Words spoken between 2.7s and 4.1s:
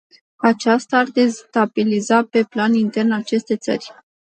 intern aceste țări.